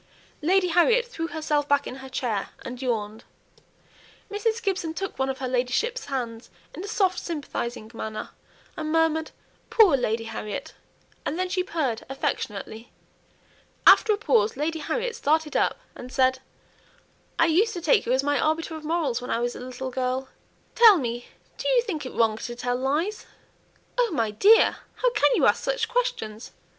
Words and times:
Lady 0.41 0.69
Harriet 0.69 1.05
threw 1.05 1.27
herself 1.27 1.67
back 1.67 1.85
in 1.85 1.97
her 1.97 2.09
chair, 2.09 2.49
and 2.65 2.81
yawned; 2.81 3.23
Mrs. 4.31 4.59
Gibson 4.59 4.95
took 4.95 5.19
one 5.19 5.29
of 5.29 5.37
her 5.37 5.47
ladyship's 5.47 6.05
hands 6.05 6.49
in 6.73 6.83
a 6.83 6.87
soft 6.87 7.19
sympathizing 7.19 7.91
manner, 7.93 8.29
and 8.75 8.91
murmured, 8.91 9.29
"Poor 9.69 9.95
Lady 9.95 10.23
Harriet!" 10.23 10.73
and 11.23 11.37
then 11.37 11.47
she 11.49 11.61
purred 11.63 12.03
affectionately. 12.09 12.91
After 13.85 14.11
a 14.11 14.17
pause 14.17 14.57
Lady 14.57 14.79
Harriet 14.79 15.15
started 15.15 15.55
up 15.55 15.77
and 15.95 16.11
said 16.11 16.39
"I 17.37 17.45
used 17.45 17.73
to 17.73 17.81
take 17.81 18.07
you 18.07 18.11
as 18.11 18.23
my 18.23 18.39
arbiter 18.39 18.73
of 18.75 18.83
morals 18.83 19.21
when 19.21 19.29
I 19.29 19.37
was 19.37 19.55
a 19.55 19.59
little 19.59 19.91
girl. 19.91 20.29
Tell 20.73 20.97
me, 20.97 21.27
do 21.59 21.69
you 21.69 21.83
think 21.83 22.07
it 22.07 22.13
wrong 22.15 22.37
to 22.39 22.55
tell 22.55 22.75
lies?" 22.75 23.27
"Oh, 23.99 24.09
my 24.11 24.31
dear! 24.31 24.77
how 24.95 25.11
can 25.11 25.29
you 25.35 25.45
ask 25.45 25.63
such 25.63 25.87
questions? 25.87 26.53